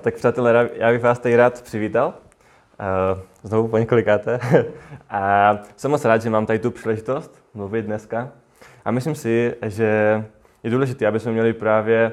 [0.00, 2.14] Tak přátelé, já bych vás tady rád přivítal.
[3.14, 4.40] Uh, znovu po několikáté.
[5.10, 8.28] a jsem moc rád, že mám tady tu příležitost mluvit dneska.
[8.84, 10.24] A myslím si, že
[10.62, 12.12] je důležité, aby jsme měli právě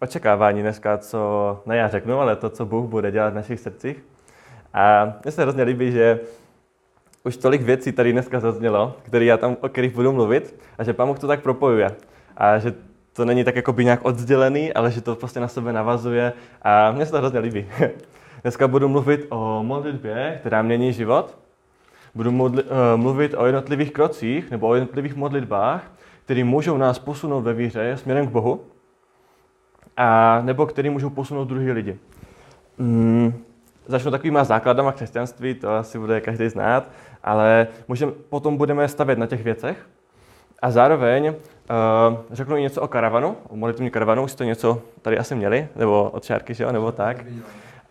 [0.00, 4.04] očekávání dneska, co ne já řeknu, ale to, co Bůh bude dělat v našich srdcích.
[4.74, 6.20] A mně se hrozně líbí, že
[7.24, 10.92] už tolik věcí tady dneska zaznělo, který já tam, o kterých budu mluvit, a že
[10.92, 11.90] Pán Bůh to tak propojuje.
[12.36, 12.74] A že
[13.14, 16.32] to není tak jako by nějak oddělený, ale že to prostě na sebe navazuje
[16.62, 17.66] a mně se to hrozně líbí.
[18.42, 21.38] Dneska budu mluvit o modlitbě, která mění život.
[22.14, 25.92] Budu modli, uh, mluvit o jednotlivých krocích nebo o jednotlivých modlitbách,
[26.24, 28.60] které můžou nás posunout ve víře směrem k Bohu,
[29.96, 31.98] a nebo které můžou posunout druhý lidi.
[32.78, 33.44] Mm,
[33.86, 36.88] začnu takovýma základama křesťanství, to asi bude každý znát,
[37.22, 39.86] ale můžem, potom budeme stavět na těch věcech,
[40.64, 41.34] a zároveň uh,
[42.30, 46.24] řeknu něco o karavanu, o modlitevní karavanu, už jste něco tady asi měli, nebo od
[46.24, 47.16] Šárky, že jo, nebo tak.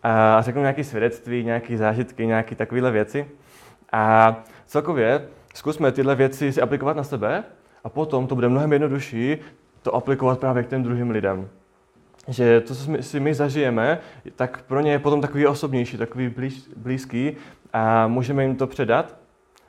[0.03, 3.27] A řeknu nějaké svědectví, nějaké zážitky, nějaké takovéhle věci.
[3.91, 4.35] A
[4.65, 7.43] celkově zkusme tyhle věci si aplikovat na sebe
[7.83, 9.37] a potom to bude mnohem jednodušší
[9.81, 11.49] to aplikovat právě k těm druhým lidem.
[12.27, 13.99] Že to, co si my zažijeme,
[14.35, 17.37] tak pro ně je potom takový osobnější, takový blíž, blízký
[17.73, 19.22] a můžeme jim to předat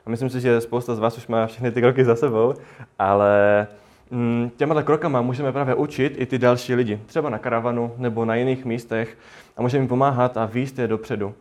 [0.05, 2.53] a myslím si, že spousta z vás už má všechny ty kroky za sebou,
[2.99, 3.67] ale
[4.11, 8.35] mm, těma krokama můžeme právě učit i ty další lidi, třeba na karavanu nebo na
[8.35, 9.17] jiných místech
[9.57, 11.27] a můžeme jim pomáhat a výjist je dopředu.
[11.27, 11.33] Uh,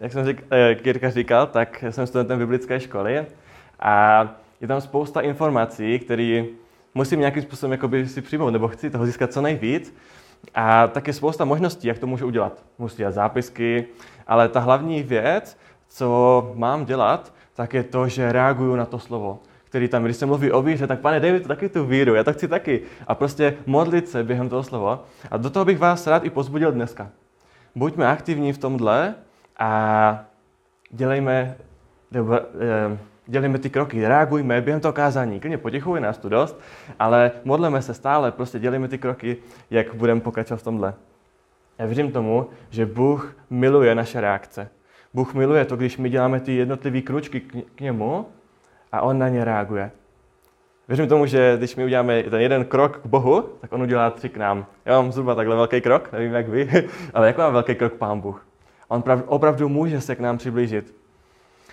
[0.00, 0.44] jak jsem řík,
[1.02, 3.26] uh, říkal, tak jsem studentem biblické školy
[3.80, 4.28] a
[4.60, 6.44] je tam spousta informací, které
[6.94, 9.94] musím nějakým způsobem si přijmout, nebo chci toho získat co nejvíc.
[10.54, 12.62] A tak je spousta možností, jak to můžu udělat.
[12.78, 13.86] Musím dělat zápisky,
[14.26, 15.58] ale ta hlavní věc
[15.96, 20.26] co mám dělat, tak je to, že reaguju na to slovo, který tam, když se
[20.26, 22.82] mluví o víře, tak pane, to taky tu víru, já to chci taky.
[23.06, 25.04] A prostě modlit se během toho slova.
[25.30, 27.08] A do toho bych vás rád i pozbudil dneska.
[27.74, 29.14] Buďme aktivní v tomhle
[29.58, 30.24] a
[30.90, 31.56] dělejme,
[32.14, 35.40] eh, dělejme ty kroky, reagujme během toho kázání.
[35.40, 36.60] Klidně potichu, nás tu dost,
[36.98, 39.36] ale modleme se stále, prostě dělejme ty kroky,
[39.70, 40.94] jak budeme pokračovat v tomhle.
[41.78, 44.68] Já věřím tomu, že Bůh miluje naše reakce.
[45.16, 47.40] Bůh miluje to, když my děláme ty jednotlivé kručky
[47.74, 48.26] k němu
[48.92, 49.90] a on na ně reaguje.
[50.88, 54.28] Věřím tomu, že když my uděláme ten jeden krok k Bohu, tak on udělá tři
[54.28, 54.66] k nám.
[54.84, 58.20] Já mám zhruba takhle velký krok, nevím jak vy, ale jak má velký krok Pán
[58.20, 58.46] Bůh?
[58.88, 60.94] On opravdu může se k nám přiblížit.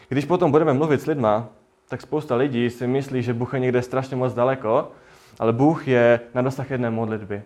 [0.09, 1.47] Když potom budeme mluvit s lidma,
[1.89, 4.91] tak spousta lidí si myslí, že Bůh je někde strašně moc daleko,
[5.39, 7.41] ale Bůh je na dosah jedné modlitby.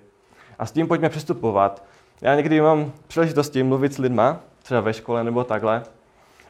[0.59, 1.83] A s tím pojďme přistupovat.
[2.21, 5.83] Já někdy mám příležitosti mluvit s lidma třeba ve škole nebo takhle.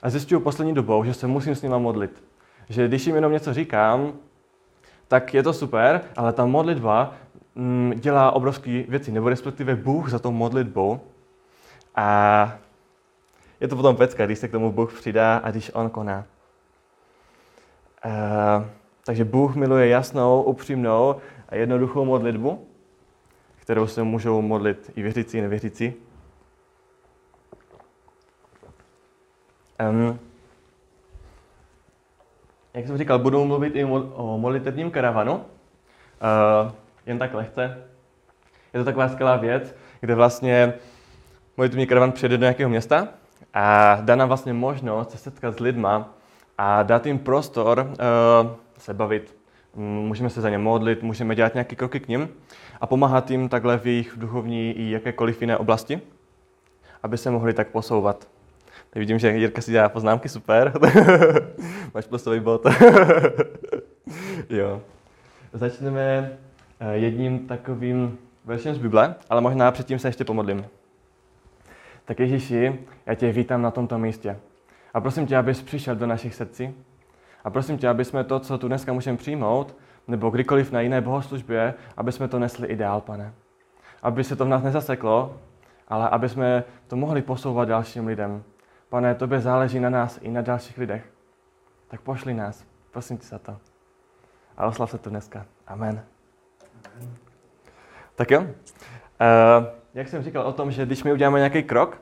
[0.01, 2.23] A zjišťuju poslední dobou, že se musím s nima modlit.
[2.69, 4.13] Že když jim jenom něco říkám,
[5.07, 7.13] tak je to super, ale ta modlitba
[7.55, 10.99] mm, dělá obrovské věci, nebo respektive Bůh za tou modlitbou.
[11.95, 12.57] A
[13.59, 16.25] je to potom pecka, když se k tomu Bůh přidá a když On koná.
[18.05, 18.65] Uh,
[19.05, 21.15] takže Bůh miluje jasnou, upřímnou
[21.49, 22.67] a jednoduchou modlitbu,
[23.61, 26.06] kterou se můžou modlit i věřící, i nevěřící.
[29.79, 30.19] Um,
[32.73, 35.33] jak jsem říkal, budu mluvit i o modlitevním karavanu.
[35.33, 35.41] Uh,
[37.05, 37.83] jen tak lehce.
[38.73, 40.73] Je to taková skvělá věc, kde vlastně
[41.57, 43.07] modlitevní karavan přijede do nějakého města
[43.53, 46.13] a dá nám vlastně možnost se setkat s lidma
[46.57, 49.37] a dát jim prostor uh, se bavit.
[49.75, 52.29] Můžeme se za ně modlit, můžeme dělat nějaké kroky k ním
[52.81, 56.01] a pomáhat jim takhle v jejich duchovní i jakékoliv jiné oblasti,
[57.03, 58.27] aby se mohli tak posouvat.
[58.89, 60.73] Teď vidím, že Jirka si dělá poznámky, super.
[61.93, 62.65] Máš plusový bod.
[64.49, 64.81] jo.
[65.53, 66.31] Začneme
[66.79, 70.65] eh, jedním takovým veršem z Bible, ale možná předtím se ještě pomodlím.
[72.05, 74.37] Tak Ježíši, já tě vítám na tomto místě.
[74.93, 76.73] A prosím tě, abys přišel do našich srdcí.
[77.43, 79.75] A prosím tě, aby jsme to, co tu dneska můžeme přijmout,
[80.07, 83.33] nebo kdykoliv na jiné bohoslužbě, aby jsme to nesli ideál, pane.
[84.01, 85.37] Aby se to v nás nezaseklo,
[85.87, 88.43] ale aby jsme to mohli posouvat dalším lidem.
[88.89, 91.05] Pane, tobě záleží na nás i na dalších lidech.
[91.87, 92.65] Tak pošli nás.
[92.91, 93.57] Prosím tě za to.
[94.57, 95.45] A oslav se to dneska.
[95.67, 96.03] Amen.
[96.95, 97.15] Amen.
[98.15, 98.41] Tak jo.
[98.41, 98.47] Uh,
[99.93, 102.01] jak jsem říkal o tom, že když my uděláme nějaký krok,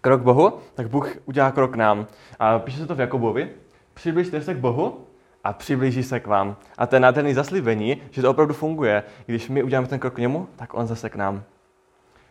[0.00, 2.06] krok Bohu, tak Bůh udělá krok nám.
[2.38, 3.50] A píše se to v Jakobovi.
[3.94, 5.06] Přibližte se k Bohu
[5.44, 6.56] a přiblíží se k vám.
[6.78, 9.02] A to je nádherný zaslíbení, že to opravdu funguje.
[9.26, 11.42] Když my uděláme ten krok k němu, tak on zase k nám.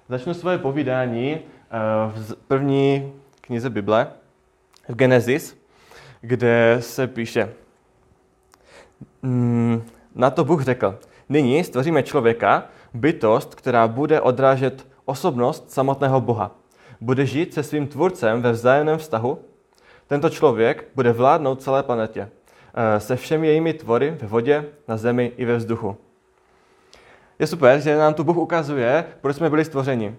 [0.09, 3.13] Začnu svoje povídání uh, v první
[3.47, 4.07] knize Bible,
[4.89, 5.57] v Genesis,
[6.21, 7.53] kde se píše,
[9.21, 9.81] mm,
[10.15, 10.99] na to Bůh řekl,
[11.29, 16.55] nyní stvoříme člověka bytost, která bude odrážet osobnost samotného Boha.
[17.01, 19.39] Bude žít se svým tvůrcem ve vzájemném vztahu.
[20.07, 22.29] Tento člověk bude vládnout celé planetě
[22.73, 25.97] eh, se všemi jejími tvory ve vodě, na zemi i ve vzduchu.
[27.39, 30.15] Je super, že nám tu Bůh ukazuje, proč jsme byli stvořeni.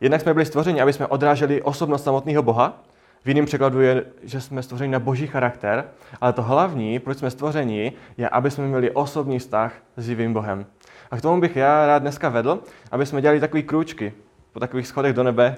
[0.00, 2.82] Jednak jsme byli stvořeni, aby jsme odráželi osobnost samotného Boha,
[3.24, 5.84] v jiném překladu je, že jsme stvořeni na boží charakter,
[6.20, 10.66] ale to hlavní, proč jsme stvořeni, je, aby jsme měli osobní vztah s živým Bohem.
[11.10, 14.12] A k tomu bych já rád dneska vedl, aby jsme dělali takové krůčky
[14.52, 15.56] po takových schodech do nebe,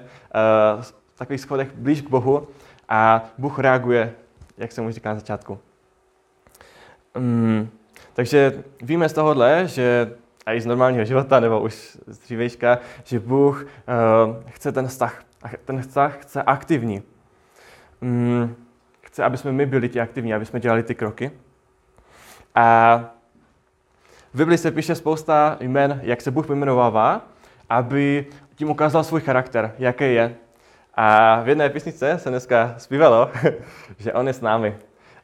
[0.77, 0.83] uh,
[1.15, 2.47] takových schodech blíž k Bohu
[2.89, 4.13] a Bůh reaguje,
[4.57, 5.59] jak jsem už říkal na začátku.
[7.15, 7.69] Um,
[8.13, 10.13] takže víme z tohohle, že
[10.45, 15.23] a i z normálního života, nebo už z dřívejška, že Bůh uh, chce ten vztah.
[15.43, 17.03] A ten vztah chce aktivní.
[18.01, 18.55] Um,
[19.01, 21.31] chce, aby jsme my byli ti aktivní, aby jsme dělali ty kroky.
[22.55, 22.99] A
[24.33, 27.27] v Biblii se píše spousta jmen, jak se Bůh pojmenovává,
[27.69, 28.25] aby
[28.55, 30.35] tím ukázal svůj charakter, jaký je.
[30.93, 33.31] A v jedné písnice se dneska zpívalo,
[33.97, 34.77] že On je s námi.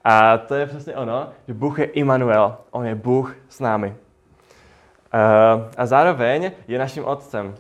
[0.04, 3.96] A to je přesně ono, že Bůh je Immanuel, On je Bůh s námi.
[5.78, 7.56] A zároveň je naším otcem.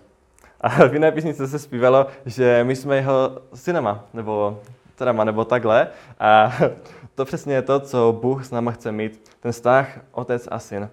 [0.62, 4.60] A v jiné písnice se zpívalo, že my jsme jeho synama, nebo
[4.96, 5.88] dcerama, nebo takhle.
[6.20, 6.52] A
[7.16, 9.30] to přesně je to, co Bůh s náma chce mít.
[9.40, 10.90] Ten vztah otec a syn.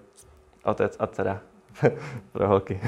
[0.65, 1.41] Otec a dcera.
[2.33, 2.81] Pro holky.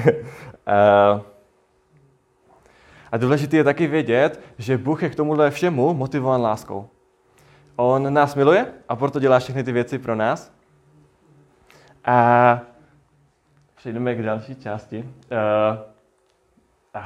[3.11, 6.89] A důležité je taky vědět, že Bůh je k tomuhle všemu motivován láskou.
[7.75, 10.51] On nás miluje a proto dělá všechny ty věci pro nás.
[12.05, 12.59] A
[13.79, 15.05] přejdeme k další části.
[15.31, 17.05] Uh.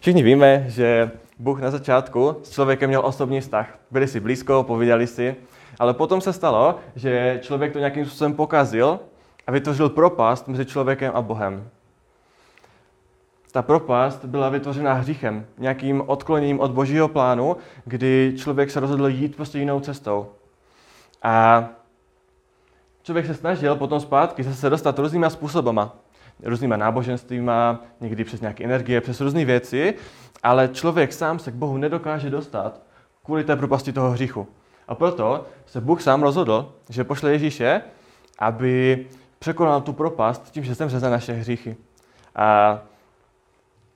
[0.00, 3.78] Všichni víme, že Bůh na začátku s člověkem měl osobní vztah.
[3.90, 5.36] Byli si blízko, povídali si,
[5.78, 9.00] ale potom se stalo, že člověk to nějakým způsobem pokazil
[9.46, 11.70] a vytvořil propast mezi člověkem a Bohem.
[13.52, 19.36] Ta propast byla vytvořena hříchem, nějakým odkloněním od božího plánu, kdy člověk se rozhodl jít
[19.36, 20.26] prostě jinou cestou.
[21.22, 21.64] A
[23.06, 25.96] člověk se snažil potom zpátky se dostat různýma způsobama.
[26.42, 29.94] Různýma náboženstvíma, někdy přes nějaké energie, přes různé věci,
[30.42, 32.80] ale člověk sám se k Bohu nedokáže dostat
[33.24, 34.46] kvůli té propasti toho hříchu.
[34.88, 37.82] A proto se Bůh sám rozhodl, že pošle Ježíše,
[38.38, 39.06] aby
[39.38, 41.76] překonal tu propast tím, že zemře za naše hříchy.
[42.36, 42.78] A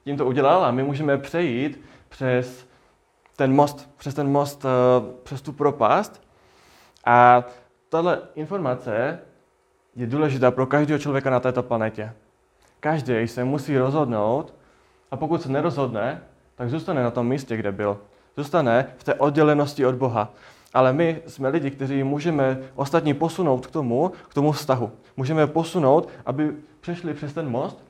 [0.04, 2.66] tím to udělal a my můžeme přejít přes
[3.36, 4.68] ten most, přes ten most, eh,
[5.22, 6.22] přes tu propast.
[7.06, 7.44] A
[7.90, 9.18] tahle informace
[9.96, 12.12] je důležitá pro každého člověka na této planetě.
[12.80, 14.54] Každý se musí rozhodnout
[15.10, 16.22] a pokud se nerozhodne,
[16.54, 17.98] tak zůstane na tom místě, kde byl.
[18.36, 20.32] Zůstane v té oddělenosti od Boha.
[20.74, 24.92] Ale my jsme lidi, kteří můžeme ostatní posunout k tomu, k tomu vztahu.
[25.16, 27.84] Můžeme posunout, aby přešli přes ten most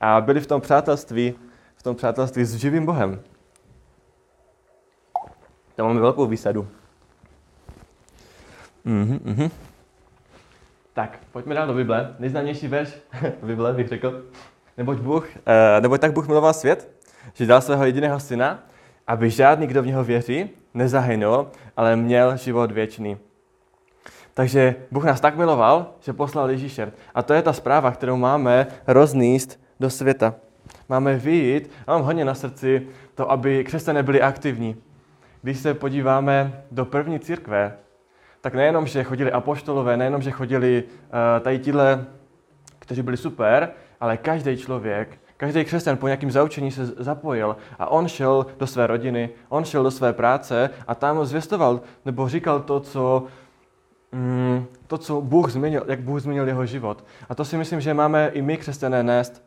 [0.00, 1.34] a byli v tom přátelství,
[1.76, 3.20] v tom přátelství s živým Bohem.
[5.74, 6.68] Tam máme velkou výsadu.
[8.86, 9.50] Mhm, mhm.
[10.94, 12.14] Tak, pojďme dál do Bible.
[12.18, 12.94] Nejznámější verš
[13.42, 14.22] Bible bych řekl.
[14.76, 16.90] Neboť Bůh, eh, neboť tak Bůh miloval svět,
[17.34, 18.62] že dal svého jediného syna,
[19.06, 23.16] aby žádný, kdo v něho věří, nezahynul, ale měl život věčný.
[24.34, 26.92] Takže Bůh nás tak miloval, že poslal Ježíše.
[27.14, 30.34] A to je ta zpráva, kterou máme rozníst do světa.
[30.88, 34.76] Máme vyjít, a mám hodně na srdci to, aby křesťané byli aktivní.
[35.42, 37.76] Když se podíváme do první církve,
[38.40, 42.06] tak nejenom, že chodili apoštolové, nejenom, že chodili uh, tady tíhle,
[42.78, 48.08] kteří byli super, ale každý člověk, každý křesťan po nějakým zaučení se zapojil a on
[48.08, 52.80] šel do své rodiny, on šel do své práce a tam zvěstoval nebo říkal to,
[52.80, 53.24] co,
[54.12, 57.04] mm, to, co Bůh změnil, jak Bůh změnil jeho život.
[57.28, 59.42] A to si myslím, že máme i my křesťané nést.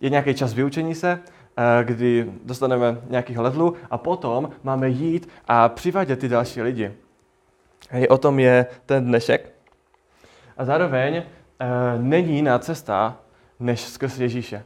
[0.00, 1.20] Je nějaký čas vyučení se,
[1.56, 6.92] eh, kdy dostaneme nějakých levelů a potom máme jít a přivádět ty další lidi.
[7.90, 9.52] Hej, o tom je ten dnešek.
[10.56, 11.24] A zároveň e,
[11.98, 13.16] není jiná cesta,
[13.60, 14.64] než skrz Ježíše.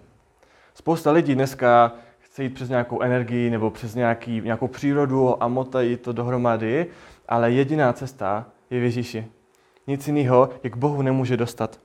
[0.75, 5.97] Spousta lidí dneska chce jít přes nějakou energii nebo přes nějaký, nějakou přírodu a motají
[5.97, 6.87] to dohromady,
[7.29, 9.27] ale jediná cesta je v Ježíši.
[9.87, 11.81] Nic jiného je k Bohu nemůže dostat.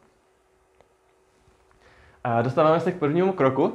[2.24, 3.74] A dostáváme se k prvnímu kroku,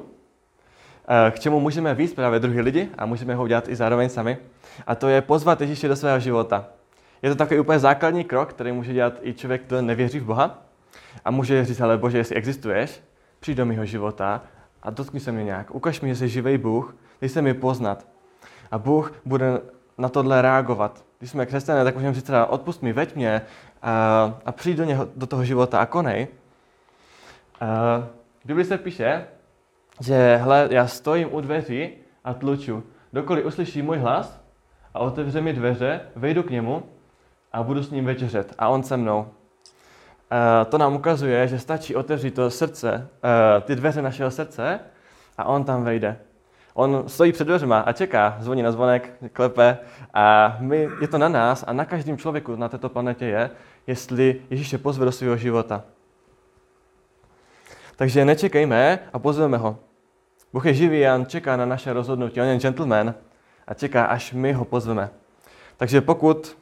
[1.09, 4.39] e, k čemu můžeme víc právě druhý lidi a můžeme ho udělat i zároveň sami.
[4.87, 6.67] A to je pozvat Ježíše do svého života.
[7.23, 10.63] Je to takový úplně základní krok, který může dělat i člověk, kdo nevěří v Boha.
[11.25, 13.03] A může říct, ale Bože, jestli existuješ,
[13.41, 14.43] přijď do mého života
[14.83, 15.75] a dotkni se mě nějak.
[15.75, 18.07] Ukaž mi, že jsi živý Bůh, dej se mi poznat.
[18.71, 19.61] A Bůh bude
[19.99, 21.05] na tohle reagovat.
[21.19, 23.43] Když jsme křesťané, tak můžeme říct, odpust mi, veď mě
[23.83, 26.29] a, a přijď do, něho, do toho života a konej.
[27.61, 28.07] A,
[28.45, 29.27] V se píše,
[30.01, 31.91] že hle, já stojím u dveří
[32.25, 32.83] a tluču.
[33.13, 34.41] Dokoliv uslyší můj hlas
[34.95, 36.83] a otevře mi dveře, vejdu k němu
[37.53, 39.19] a budu s ním večeřet a on se mnou.
[39.21, 39.29] Uh,
[40.69, 44.81] to nám ukazuje, že stačí otevřít to srdce, uh, ty dveře našeho srdce
[45.39, 46.19] a on tam vejde.
[46.75, 49.79] On stojí před dveřma a čeká, zvoní na zvonek, klepe
[50.15, 53.51] a my, je to na nás a na každém člověku na této planetě je,
[53.87, 55.85] jestli Ježíše pozve do svého života.
[57.97, 59.79] Takže nečekejme a pozveme ho.
[60.53, 62.41] Bůh je živý a on čeká na naše rozhodnutí.
[62.41, 63.15] On je gentleman
[63.67, 65.11] a čeká, až my ho pozveme.
[65.77, 66.62] Takže pokud eh,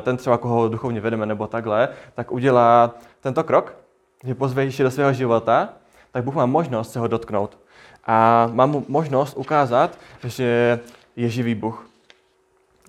[0.00, 3.74] ten třeba, koho duchovně vedeme nebo takhle, tak udělá tento krok,
[4.24, 5.68] že pozve Ježíše do svého života,
[6.12, 7.58] tak Bůh má možnost se ho dotknout.
[8.06, 10.80] A má mu možnost ukázat, že
[11.16, 11.86] je živý Bůh.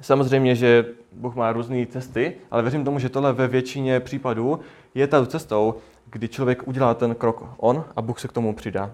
[0.02, 4.60] Samozřejmě, že Bůh má různé cesty, ale věřím tomu, že tohle ve většině případů
[4.96, 8.92] je tou cestou, kdy člověk udělá ten krok on a Bůh se k tomu přidá.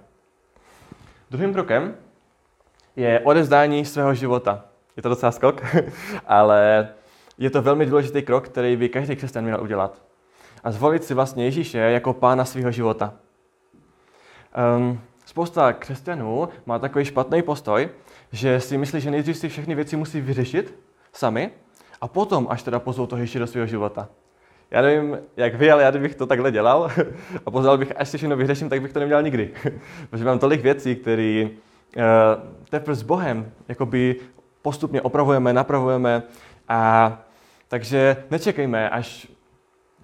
[1.32, 1.96] Druhým krokem
[2.96, 4.66] je odezdání svého života.
[4.98, 5.62] Je to docela skok,
[6.28, 6.90] ale
[7.38, 10.02] je to velmi důležitý krok, který by každý křesťan měl udělat.
[10.64, 13.14] A zvolit si vlastně Ježíše jako pána svého života.
[14.78, 17.90] Um, spousta křesťanů má takový špatný postoj,
[18.32, 20.80] že si myslí, že nejdřív si všechny věci musí vyřešit
[21.14, 21.52] sami
[22.02, 24.10] a potom až teda pozvou toho Ježíše do svého života.
[24.72, 26.92] Já nevím, jak vy, ale já kdybych to takhle dělal
[27.46, 29.54] a pozval bych, až si všechno vyřeším, tak bych to neměl nikdy.
[30.10, 32.04] Protože mám tolik věcí, které uh,
[32.70, 34.16] teprve s Bohem jakoby
[34.62, 36.24] postupně opravujeme, napravujeme
[36.68, 37.12] a
[37.76, 39.28] takže nečekejme, až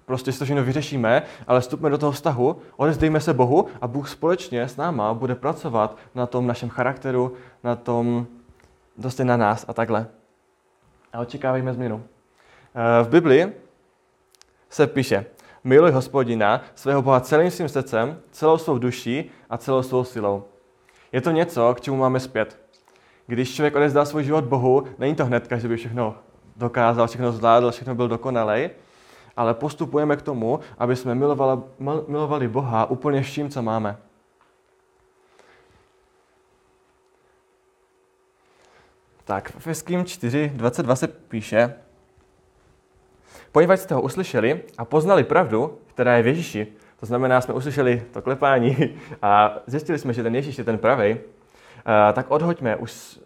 [0.04, 4.62] prostě to všechno vyřešíme, ale vstupme do toho vztahu, odezdejme se Bohu a Bůh společně
[4.62, 8.26] s náma bude pracovat na tom našem charakteru, na tom,
[8.96, 10.06] dosti na nás a takhle.
[11.12, 12.04] A očekávejme změnu.
[12.74, 13.52] Eh, v Biblii
[14.70, 15.26] se píše,
[15.64, 20.44] miluj hospodina, svého Boha celým svým srdcem, celou svou duší a celou svou silou.
[21.12, 22.58] Je to něco, k čemu máme zpět.
[23.26, 26.16] Když člověk odezdá svůj život Bohu, není to hned, že by všechno
[26.62, 28.70] dokázal, všechno zvládl, všechno byl dokonalej,
[29.36, 31.62] ale postupujeme k tomu, aby jsme milovali,
[32.08, 33.96] milovali Boha úplně vším, co máme.
[39.24, 41.74] Tak v Efeským 4.22 se píše,
[43.52, 46.66] Poněvadž jste ho uslyšeli a poznali pravdu, která je v Ježíši,
[47.00, 48.76] to znamená, jsme uslyšeli to klepání
[49.22, 51.16] a zjistili jsme, že ten Ježíš je ten pravý,
[52.12, 53.18] tak odhoďme už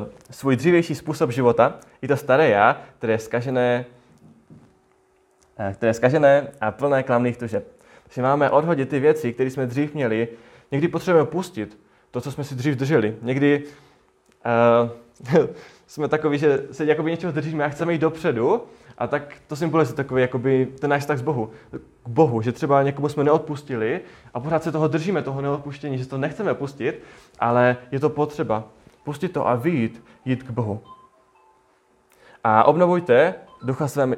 [0.00, 3.84] uh, svůj dřívější způsob života, i to staré já, které je zkažené,
[5.58, 7.66] uh, které je zkažené a plné klamných tužeb.
[8.04, 10.28] Takže máme odhodit ty věci, které jsme dřív měli.
[10.70, 11.78] Někdy potřebujeme pustit
[12.10, 13.16] to, co jsme si dřív drželi.
[13.22, 13.64] Někdy
[15.34, 15.48] uh,
[15.86, 18.64] jsme takový, že se něčeho držíme a chceme jít dopředu,
[19.02, 21.50] a tak to symbolizuje takový jakoby ten náš vztah z Bohu,
[22.04, 24.00] k Bohu, že třeba někomu jsme neodpustili
[24.34, 27.02] a pořád se toho držíme, toho neodpuštění, že to nechceme pustit,
[27.38, 28.64] ale je to potřeba
[29.04, 30.80] pustit to a vyjít, jít k Bohu.
[32.44, 34.14] A obnovujte ducha své, uh,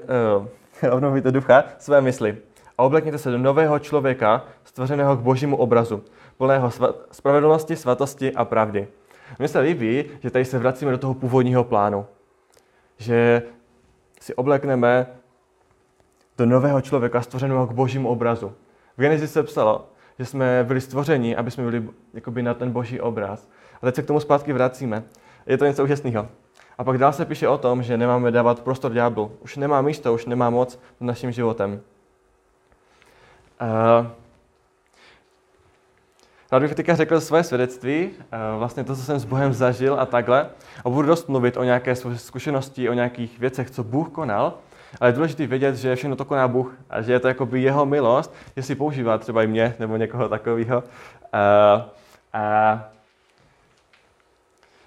[0.93, 2.37] obnovujte ducha své mysli
[2.79, 6.03] a oblekněte se do nového člověka, stvořeného k božímu obrazu,
[6.37, 8.89] plného sva- spravedlnosti, svatosti a pravdy.
[9.39, 12.07] Mně se líbí, že tady se vracíme do toho původního plánu.
[12.99, 13.43] Že
[14.25, 15.07] si oblekneme
[16.39, 18.53] do nového člověka, stvořeného k božímu obrazu.
[18.97, 19.89] V Genesis se psalo,
[20.19, 23.49] že jsme byli stvořeni, aby jsme byli jakoby na ten boží obraz.
[23.83, 25.03] A teď se k tomu zpátky vracíme.
[25.47, 26.29] Je to něco úžasného.
[26.79, 29.33] A pak dál se píše o tom, že nemáme dávat prostor ďáblu.
[29.41, 31.81] Už nemá místo, už nemá moc nad naším životem.
[33.63, 34.07] Uh,
[36.53, 40.07] Rád bych teďka řekl svoje svědectví, eh, vlastně to, co jsem s Bohem zažil a
[40.07, 40.51] takhle.
[40.85, 44.55] A budu dost mluvit o nějaké své zkušenosti, o nějakých věcech, co Bůh konal.
[45.01, 47.87] Ale je důležité vědět, že všechno to koná Bůh a že je to jakoby jeho
[47.87, 50.85] milost, že si používá třeba i mě nebo někoho takového.
[51.33, 52.85] A, eh, a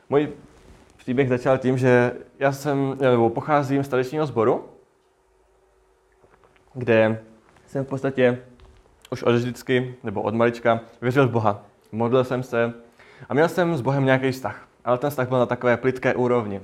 [0.10, 0.30] můj
[0.98, 4.66] příběh začal tím, že já jsem, nebo pocházím z tradičního sboru,
[6.74, 7.20] kde
[7.68, 8.40] jsem v podstatě
[9.12, 11.64] už od vždycky, nebo od malička, věřil v Boha.
[11.92, 12.74] Modlil jsem se
[13.30, 14.68] a měl jsem s Bohem nějaký vztah.
[14.86, 16.62] Ale ten vztah byl na takové plitké úrovni.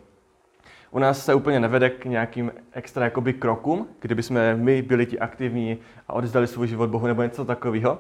[0.92, 5.20] U nás se úplně nevede k nějakým extra jakoby krokům, kdyby jsme my byli ti
[5.20, 8.00] aktivní a oddali svůj život Bohu nebo něco takového.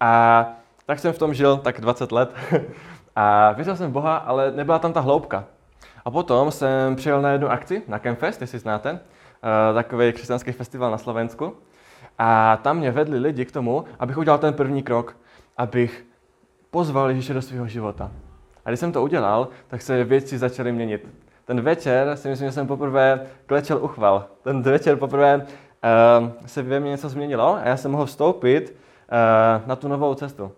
[0.00, 0.46] A
[0.86, 2.34] tak jsem v tom žil tak 20 let.
[3.16, 5.44] A věřil jsem v Boha, ale nebyla tam ta hloubka.
[6.04, 10.90] A potom jsem přijel na jednu akci, na Campfest, jestli znáte, eh, takový křesťanský festival
[10.90, 11.56] na Slovensku.
[12.24, 15.16] A tam mě vedli lidi k tomu, abych udělal ten první krok,
[15.56, 16.04] abych
[16.70, 18.10] pozval Ježíše do svého života.
[18.64, 21.08] A když jsem to udělal, tak se věci začaly měnit.
[21.44, 24.26] Ten večer si myslím, že jsem poprvé klečel uchval.
[24.42, 28.76] Ten večer poprvé uh, se ve mně něco změnilo a já jsem mohl vstoupit
[29.66, 30.52] na tu novou cestu.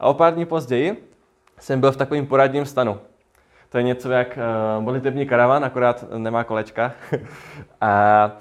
[0.00, 1.10] A o pár dní později
[1.58, 2.98] jsem byl v takovém poradním stanu.
[3.68, 6.92] To je něco jak uh, modlitební karavan, akorát nemá kolečka.
[7.80, 8.32] a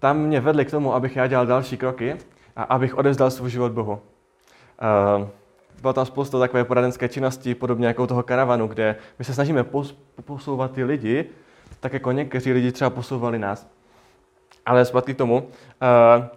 [0.00, 2.16] tam mě vedli k tomu, abych já dělal další kroky
[2.56, 3.92] a abych odevzdal svůj život Bohu.
[3.92, 5.28] Uh,
[5.80, 9.64] bylo tam spousta takové poradenské činnosti, podobně jako toho karavanu, kde my se snažíme
[10.24, 11.24] posouvat ty lidi,
[11.80, 13.70] tak jako někteří lidi třeba posouvali nás.
[14.66, 15.44] Ale zpátky k tomu, uh,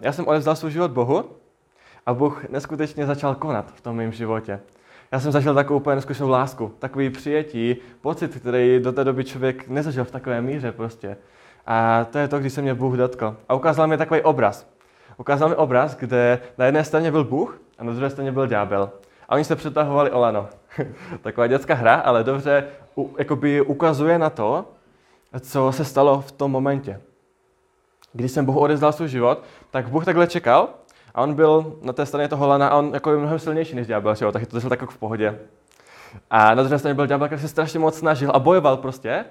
[0.00, 1.24] já jsem odevzdal svůj život Bohu
[2.06, 4.60] a Bůh neskutečně začal konat v tom mém životě.
[5.12, 9.68] Já jsem zažil takovou úplně neskutečnou lásku, takový přijetí, pocit, který do té doby člověk
[9.68, 11.16] nezažil v takové míře prostě.
[11.66, 13.36] A to je to, když se mě Bůh dotkl.
[13.48, 14.66] A ukázal mi takový obraz.
[15.16, 18.90] Ukázal mi obraz, kde na jedné straně byl Bůh a na druhé straně byl ďábel.
[19.28, 20.48] A oni se přetahovali o lano.
[21.22, 22.64] Taková dětská hra, ale dobře
[22.96, 24.64] u, jakoby ukazuje na to,
[25.40, 27.00] co se stalo v tom momentě.
[28.12, 30.68] Když jsem Bohu odezdal svůj život, tak Bůh takhle čekal
[31.14, 33.86] a on byl na té straně toho lana a on jako je mnohem silnější než
[33.86, 34.32] ďábel, že jo?
[34.32, 35.38] tak to šlo tak jako v pohodě.
[36.30, 39.24] A na druhé straně byl ďábel, který se strašně moc snažil a bojoval prostě.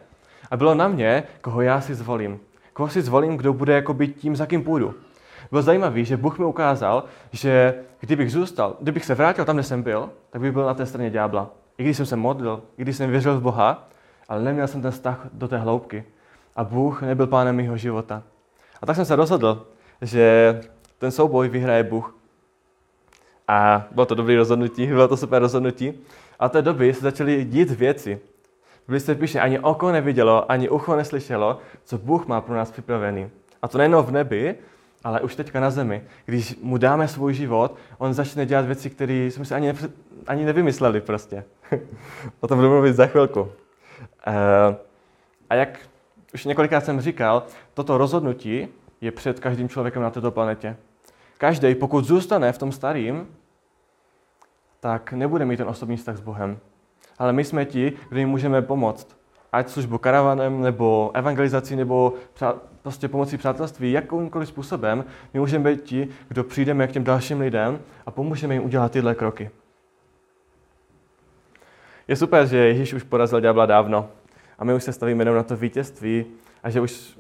[0.52, 2.40] A bylo na mě, koho já si zvolím.
[2.74, 4.94] Koho si zvolím, kdo bude jako být tím, za kým půjdu.
[5.52, 9.84] Bylo zajímavé, že Bůh mi ukázal, že kdybych zůstal, kdybych se vrátil tam, kde jsem
[9.84, 11.50] byl, tak bych byl na té straně ďábla.
[11.78, 13.90] I když jsem se modlil, i když jsem věřil v Boha,
[14.30, 16.04] ale neměl jsem ten vztah do té hloubky.
[16.56, 18.24] A Bůh nebyl pánem mého života.
[18.82, 19.68] A tak jsem se rozhodl,
[20.02, 20.62] že
[20.98, 22.16] ten souboj vyhraje Bůh.
[23.48, 25.94] A bylo to dobré rozhodnutí, bylo to super rozhodnutí.
[26.40, 28.20] A té doby se začaly dít věci.
[28.88, 33.30] Byli se píše, ani oko nevidělo, ani ucho neslyšelo, co Bůh má pro nás připravený.
[33.62, 34.56] A to nejen v nebi,
[35.04, 36.04] ale už teďka na zemi.
[36.26, 39.92] Když mu dáme svůj život, on začne dělat věci, které jsme si ani, nepřed,
[40.28, 41.44] ani nevymysleli prostě.
[42.40, 43.42] o tom budu mluvit za chvilku.
[43.42, 43.50] Uh,
[45.50, 45.80] a jak
[46.34, 47.44] už několikrát jsem říkal,
[47.74, 48.68] toto rozhodnutí
[49.02, 50.78] je před každým člověkem na této planetě.
[51.38, 53.28] Každý, pokud zůstane v tom starým,
[54.80, 56.60] tak nebude mít ten osobní vztah s Bohem.
[57.20, 59.18] Ale my jsme ti, kdo jim můžeme pomoct.
[59.52, 62.14] Ať službu karavanem, nebo evangelizací, nebo
[62.82, 67.80] prostě pomocí přátelství, jakýmkoliv způsobem, my můžeme být ti, kdo přijdeme k těm dalším lidem
[68.06, 69.50] a pomůžeme jim udělat tyhle kroky.
[72.08, 74.10] Je super, že Ježíš už porazil ďábla dávno
[74.60, 76.26] a my už se stavíme jenom na to vítězství
[76.64, 77.18] a že už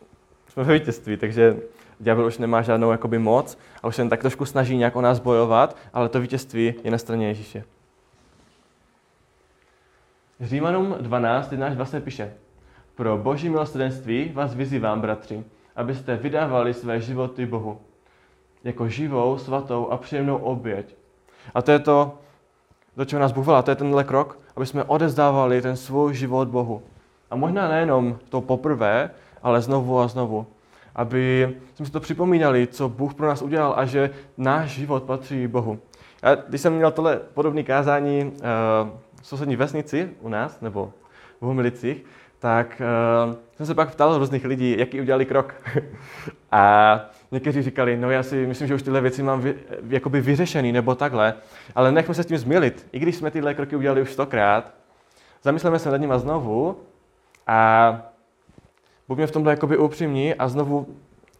[0.50, 1.58] jsme ve vítězství, takže
[2.00, 5.20] ďábel už nemá žádnou jakoby moc a už se tak trošku snaží nějak o nás
[5.20, 7.64] bojovat, ale to vítězství je na straně Ježíše.
[10.40, 12.34] Římanům 12, 1 až 2 se píše,
[12.96, 15.44] pro boží milosrdenství vás vyzývám, bratři,
[15.76, 17.82] abyste vydávali své životy Bohu,
[18.64, 20.96] jako živou, svatou a příjemnou oběť.
[21.54, 22.18] A to je to,
[22.98, 26.48] do čeho nás Bůh volá, to je tenhle krok, aby jsme odezdávali ten svůj život
[26.48, 26.82] Bohu.
[27.32, 29.10] A možná nejenom to poprvé,
[29.44, 30.48] ale znovu a znovu
[30.96, 35.48] aby jsme si to připomínali, co Bůh pro nás udělal a že náš život patří
[35.48, 35.80] Bohu.
[36.24, 38.90] Já, když jsem měl tohle podobné kázání uh,
[39.24, 40.94] v sousední vesnici u nás, nebo
[41.42, 42.06] v Humilicích,
[42.40, 42.82] tak
[43.28, 45.56] uh, jsem se pak ptal různých lidí, jaký udělali krok.
[46.52, 49.56] a někteří říkali, no já si myslím, že už tyhle věci mám vy,
[49.90, 51.34] jakoby vyřešený, nebo takhle,
[51.76, 52.88] ale nechme se s tím zmilit.
[52.92, 54.74] I když jsme tyhle kroky udělali už stokrát,
[55.44, 56.78] zamysleme se nad nimi znovu
[57.48, 58.14] a
[59.08, 60.88] Buďme v tomhle jakoby upřímní a znovu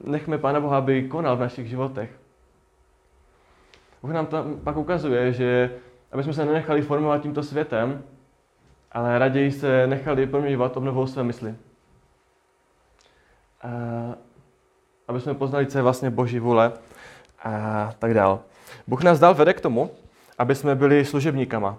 [0.04, 2.10] nechme Pána Boha, aby konal v našich životech.
[4.02, 5.72] Bůh nám tam pak ukazuje, že
[6.14, 8.04] aby jsme se nenechali formovat tímto světem,
[8.92, 11.56] ale raději se nechali proměňovat obnovou své mysli.
[13.62, 13.70] A
[15.08, 16.72] aby jsme poznali, co je vlastně Boží vůle
[17.44, 18.40] a tak dál.
[18.88, 19.92] Bůh nás dal vede k tomu,
[20.38, 21.78] aby jsme byli služebníkama.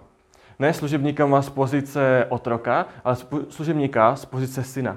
[0.59, 3.17] Ne služebníkama z pozice otroka, ale
[3.49, 4.97] služebníka z pozice syna.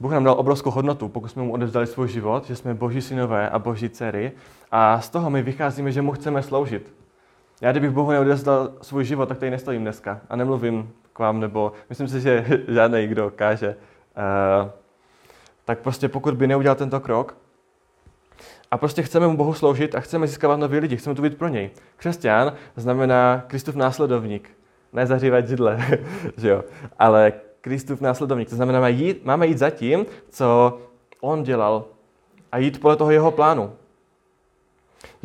[0.00, 3.50] Bůh nám dal obrovskou hodnotu, pokud jsme mu odevzdali svůj život, že jsme boží synové
[3.50, 4.32] a boží dcery
[4.70, 7.03] a z toho my vycházíme, že mu chceme sloužit.
[7.60, 11.72] Já kdybych Bohu neodevzdal svůj život, tak tady nestojím dneska a nemluvím k vám, nebo
[11.88, 13.68] myslím si, že žádný, kdo káže.
[13.68, 14.70] Uh,
[15.64, 17.36] tak prostě pokud by neudělal tento krok,
[18.70, 21.48] a prostě chceme mu Bohu sloužit a chceme získávat nové lidi, chceme tu být pro
[21.48, 21.70] něj.
[21.96, 24.50] Křesťan znamená Kristův následovník,
[24.92, 25.78] ne zahřívat židle,
[26.36, 26.64] že jo?
[26.98, 28.48] ale Kristův následovník.
[28.48, 30.78] To znamená, máme jít, máme jít za tím, co
[31.20, 31.84] on dělal
[32.52, 33.72] a jít podle toho jeho plánu.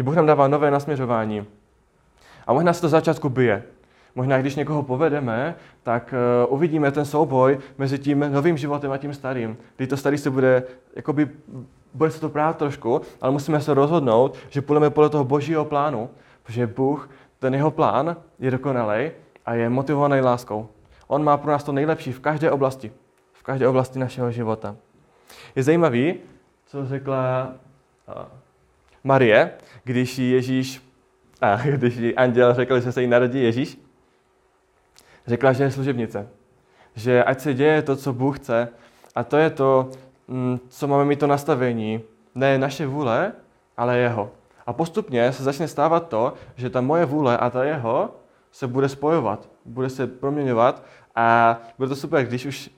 [0.04, 1.46] Bůh nám dává nové nasměřování.
[2.50, 3.64] A možná se to začátku bije.
[4.16, 6.14] Možná, když někoho povedeme, tak
[6.48, 9.58] uh, uvidíme ten souboj mezi tím novým životem a tím starým.
[9.78, 10.64] Kdy to starý se bude,
[10.96, 11.30] jakoby,
[11.94, 16.10] bude se to prát trošku, ale musíme se rozhodnout, že půjdeme podle toho božího plánu,
[16.44, 17.10] protože Bůh,
[17.40, 19.12] ten jeho plán je dokonalý
[19.46, 20.68] a je motivovaný láskou.
[21.08, 22.92] On má pro nás to nejlepší v každé oblasti.
[23.34, 24.76] V každé oblasti našeho života.
[25.56, 26.16] Je zajímavý,
[26.66, 27.54] co řekla
[29.04, 29.52] Marie,
[29.84, 30.89] když Ježíš,
[31.42, 33.80] a když jí anděl řekl, že se jí narodí Ježíš,
[35.28, 36.28] řekla, že je služebnice.
[36.96, 38.68] Že ať se děje to, co Bůh chce,
[39.16, 39.90] a to je to,
[40.28, 42.02] mm, co máme mít to nastavení,
[42.36, 43.32] ne naše vůle,
[43.78, 44.32] ale jeho.
[44.66, 48.16] A postupně se začne stávat to, že ta moje vůle a ta jeho
[48.52, 50.84] se bude spojovat, bude se proměňovat
[51.16, 52.70] a bude to super, když už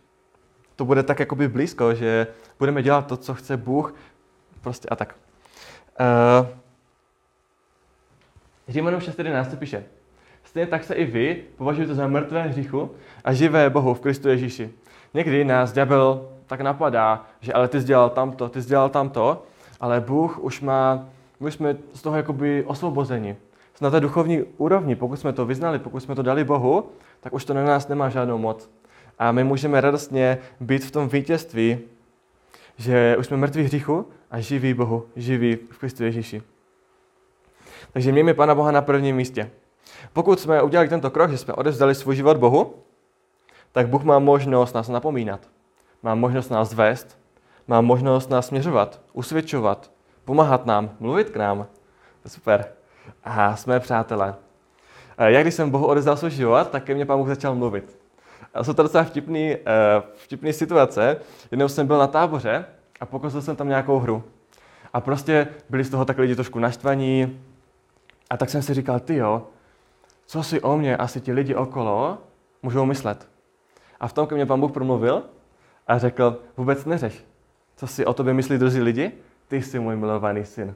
[0.75, 2.27] to bude tak jakoby blízko, že
[2.59, 3.95] budeme dělat to, co chce Bůh,
[4.61, 5.15] prostě a tak.
[5.99, 6.47] Uh,
[8.71, 9.83] Římanům 6.11 píše,
[10.43, 12.91] Stejně tak se i vy považujete za mrtvé hříchu
[13.23, 14.69] a živé Bohu v Kristu Ježíši.
[15.13, 19.43] Někdy nás ďábel tak napadá, že ale ty jsi dělal tamto, ty jsi dělal tamto,
[19.79, 23.35] ale Bůh už má, my jsme z toho jakoby osvobozeni.
[23.81, 27.45] Na té duchovní úrovni, pokud jsme to vyznali, pokud jsme to dali Bohu, tak už
[27.45, 28.69] to na nás nemá žádnou moc.
[29.19, 31.79] A my můžeme radostně být v tom vítězství,
[32.77, 36.41] že už jsme mrtví hříchu a živí Bohu, živí v Kristu Ježíši.
[37.93, 39.51] Takže mějme Pana Boha na prvním místě.
[40.13, 42.75] Pokud jsme udělali tento krok, že jsme odevzdali svůj život Bohu,
[43.71, 45.39] tak Bůh má možnost nás napomínat.
[46.03, 47.17] Má možnost nás vést,
[47.67, 49.91] má možnost nás směřovat, usvědčovat,
[50.25, 51.57] pomáhat nám, mluvit k nám.
[51.57, 52.65] To je super.
[53.23, 54.35] A jsme přátelé.
[55.17, 57.99] Já když jsem Bohu odezdal svůj život, tak ke mně Pán Bůh začal mluvit.
[58.53, 61.17] A jsou to docela vtipný, uh, vtipný situace.
[61.51, 62.65] Jednou jsem byl na táboře
[62.99, 64.23] a pokusil jsem tam nějakou hru.
[64.93, 67.41] A prostě byli z toho tak lidi trošku naštvaní.
[68.31, 69.47] A tak jsem si říkal, ty jo,
[70.25, 72.17] co si o mě asi ti lidi okolo
[72.63, 73.27] můžou myslet.
[73.99, 75.23] A v tom ke mně Pán Bůh promluvil
[75.87, 77.25] a řekl, vůbec neřeš.
[77.75, 79.11] Co si o tobě myslí druzí lidi?
[79.47, 80.75] Ty jsi můj milovaný syn.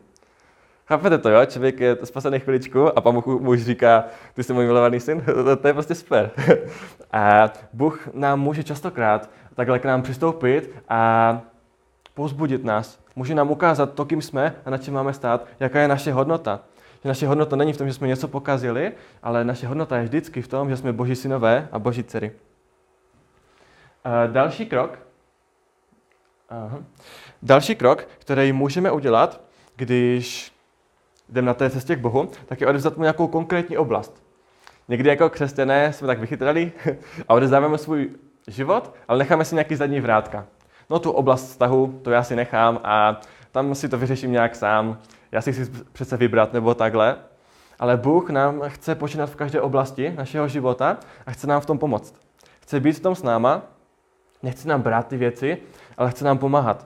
[0.88, 1.46] Chápete to, jo?
[1.46, 5.22] Člověk je spasený chviličku a Pán Bůh mu říká, ty jsi můj milovaný syn.
[5.26, 6.32] to, to je prostě super.
[7.12, 11.42] a Bůh nám může častokrát takhle k nám přistoupit a
[12.14, 13.00] pozbudit nás.
[13.16, 16.60] Může nám ukázat to, kým jsme a na čem máme stát, jaká je naše hodnota.
[17.06, 18.92] Že naše hodnota není v tom, že jsme něco pokazili,
[19.24, 22.32] ale naše hodnota je vždycky v tom, že jsme boží synové a boží dcery.
[24.28, 25.00] Další krok,
[26.50, 26.80] aha.
[27.42, 29.42] další krok, který můžeme udělat,
[29.76, 30.54] když
[31.30, 34.24] jdeme na té cestě k Bohu, tak je odevzat mu nějakou konkrétní oblast.
[34.88, 36.72] Někdy jako křesťané jsme tak vychytrali
[37.28, 38.10] a odevzdáváme svůj
[38.48, 40.48] život, ale necháme si nějaký zadní vrátka.
[40.90, 45.00] No tu oblast vztahu, to já si nechám a tam si to vyřeším nějak sám
[45.36, 47.16] já si chci přece vybrat nebo takhle.
[47.80, 51.78] Ale Bůh nám chce počínat v každé oblasti našeho života a chce nám v tom
[51.78, 52.16] pomoct.
[52.60, 53.62] Chce být v tom s náma,
[54.44, 55.58] nechce nám brát ty věci,
[55.98, 56.86] ale chce nám pomáhat.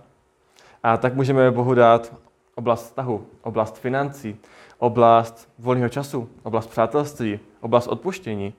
[0.84, 2.14] A tak můžeme Bohu dát
[2.56, 4.38] oblast vztahu, oblast financí,
[4.78, 8.54] oblast volného času, oblast přátelství, oblast odpuštění.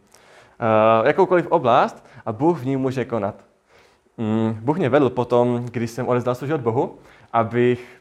[0.61, 3.35] Uh, jakoukoliv oblast a Bůh v ní může konat.
[4.19, 6.99] Mm, Bůh mě vedl potom, když jsem odezdal život Bohu,
[7.33, 8.00] abych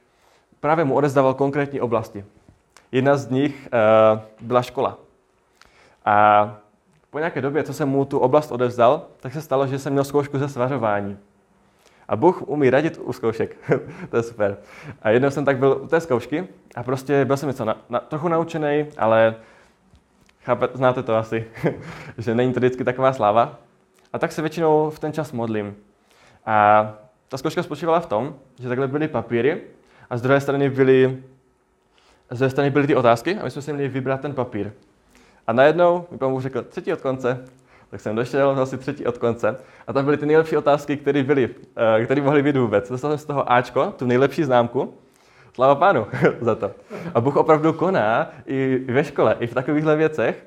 [0.60, 2.26] právě mu odezdával konkrétní oblasti.
[2.92, 3.70] Jedna z nich
[4.14, 4.98] uh, byla škola.
[6.06, 6.56] A
[7.10, 10.04] po nějaké době, co jsem mu tu oblast odevzdal, tak se stalo, že jsem měl
[10.04, 11.18] zkoušku ze svařování.
[12.08, 13.58] A Bůh umí radit u zkoušek.
[14.10, 14.58] to je super.
[15.02, 18.00] A jednou jsem tak byl u té zkoušky a prostě byl jsem něco na, na,
[18.00, 19.36] trochu naučený, ale
[20.44, 21.46] chápe, znáte to asi,
[22.18, 23.60] že není to vždycky taková sláva.
[24.14, 25.76] A tak se většinou v ten čas modlím.
[26.46, 26.88] A
[27.28, 29.62] ta zkouška spočívala v tom, že takhle byly papíry
[30.10, 31.18] a z druhé strany byly,
[32.32, 34.72] z druhé strany byly ty otázky a my jsme si měli vybrat ten papír.
[35.48, 37.46] A najednou mi pan Bůh řekl třetí od konce,
[37.92, 41.24] tak jsem došel, vzal si třetí od konce a tam byly ty nejlepší otázky, které
[41.24, 41.50] byly,
[42.00, 42.90] eh, které mohly být vůbec.
[42.90, 44.94] Dostal jsem z toho Ačko, tu nejlepší známku,
[45.60, 46.08] Sláva pánu
[46.42, 46.72] za to.
[47.14, 50.46] A Bůh opravdu koná i ve škole, i v takovýchhle věcech,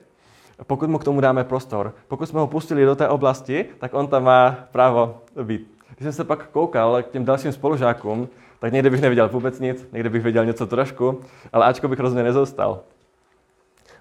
[0.67, 1.95] pokud mu k tomu dáme prostor.
[2.09, 5.71] Pokud jsme ho pustili do té oblasti, tak on tam má právo být.
[5.89, 8.29] Když jsem se pak koukal k těm dalším spolužákům,
[8.63, 11.21] tak někde bych neviděl vůbec nic, někde bych viděl něco trošku,
[11.53, 12.81] ale Ačko bych rozhodně nezůstal.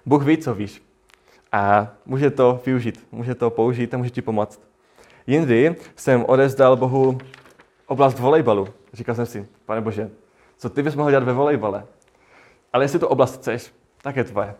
[0.06, 0.82] Bůh ví, co víš.
[1.52, 4.60] A může to využít, může to použít a může ti pomoct.
[5.26, 7.18] Jindy jsem odezdal Bohu
[7.86, 8.68] oblast volejbalu.
[8.92, 10.10] Říkal jsem si, pane Bože,
[10.58, 11.84] co ty bys mohl dělat ve volejbale?
[12.72, 14.54] Ale jestli tu oblast chceš, tak je tvoje.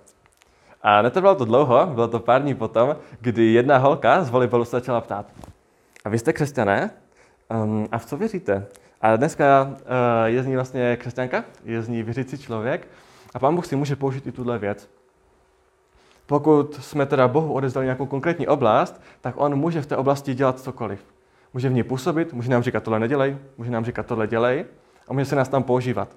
[0.83, 4.71] A netrvalo to dlouho, bylo to pár dní potom, kdy jedna holka z volejbalu se
[4.71, 5.27] začala ptát.
[6.05, 6.91] A vy jste křesťané?
[7.51, 8.67] Um, a v co věříte?
[9.03, 9.77] A dneska uh,
[10.25, 12.89] je z ní vlastně křesťanka, je z ní věřící člověk
[13.35, 14.91] a Pán Bůh si může použít i tuhle věc.
[16.27, 20.61] Pokud jsme teda Bohu odezdali nějakou konkrétní oblast, tak On může v té oblasti dělat
[20.61, 21.05] cokoliv.
[21.55, 24.65] Může v ní působit, může nám říkat tohle nedělej, může nám říkat tohle dělej
[25.09, 26.17] a může se nás tam používat.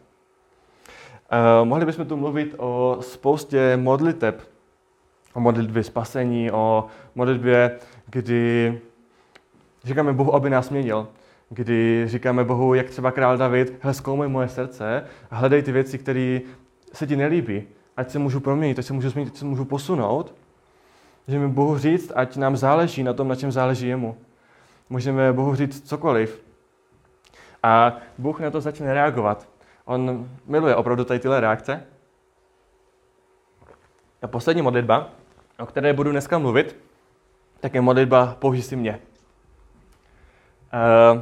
[1.31, 4.41] Uh, mohli bychom tu mluvit o spoustě modliteb,
[5.33, 8.79] o modlitbě spasení, o modlitbě, kdy
[9.83, 11.07] říkáme Bohu, aby nás měnil
[11.49, 15.97] kdy říkáme Bohu, jak třeba král David, hele, zkoumej moje srdce a hledej ty věci,
[15.97, 16.39] které
[16.93, 20.35] se ti nelíbí, ať se můžu proměnit, ať se můžu změnit, ať se můžu posunout.
[21.27, 24.17] Můžeme Bohu říct, ať nám záleží na tom, na čem záleží jemu.
[24.89, 26.43] Můžeme Bohu říct cokoliv.
[27.63, 29.49] A Bůh na to začne reagovat.
[29.85, 31.83] On miluje opravdu tady tyhle reakce.
[34.21, 35.09] A poslední modlitba,
[35.59, 36.75] o které budu dneska mluvit,
[37.59, 38.99] tak je modlitba použij si mě.
[41.15, 41.21] Uh,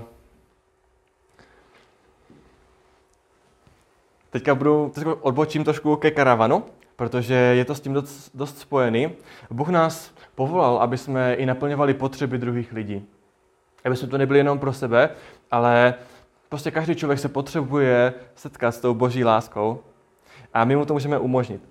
[4.34, 6.63] teďka budu, teďka odbočím trošku ke karavanu,
[6.96, 9.10] protože je to s tím dost, dost spojený.
[9.52, 13.06] Bůh nás povolal, aby jsme i naplňovali potřeby druhých lidí.
[13.86, 15.10] Aby jsme to nebyli jenom pro sebe,
[15.52, 15.93] ale
[16.50, 19.84] prostě každý člověk se potřebuje setkat s tou boží láskou
[20.54, 21.62] a my mu to můžeme umožnit.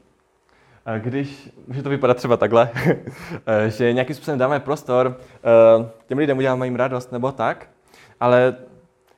[0.99, 2.71] Když, může to vypadat třeba takhle,
[3.69, 7.69] že nějakým způsobem dáme prostor, eh, těm lidem uděláme jim radost nebo tak,
[8.21, 8.57] ale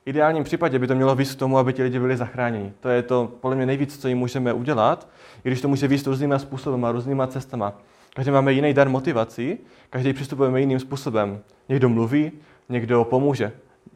[0.05, 2.73] ideálním případě by to mělo víc k tomu, aby ti lidi byli zachráněni.
[2.79, 5.07] To je to podle mě nejvíc, co jim můžeme udělat,
[5.43, 7.73] i když to může víc různýma způsoby a různýma cestama.
[8.15, 9.57] Každý máme jiný dar motivací,
[9.89, 11.39] každý přistupujeme jiným způsobem.
[11.69, 12.31] Někdo mluví,
[12.69, 13.51] někdo pomůže.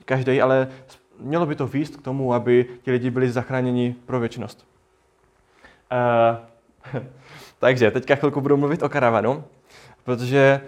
[0.06, 0.68] Každý, ale
[1.20, 4.66] mělo by to víc k tomu, aby ti lidi byli zachráněni pro věčnost.
[5.92, 7.02] Uh,
[7.60, 9.44] takže teďka chvilku budu mluvit o karavanu,
[10.04, 10.62] protože